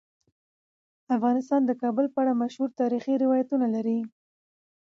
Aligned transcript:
افغانستان 1.15 1.61
د 1.65 1.71
کابل 1.81 2.05
په 2.13 2.17
اړه 2.23 2.33
مشهور 2.41 2.69
تاریخی 2.81 3.13
روایتونه 3.23 3.65
لري. 3.75 3.99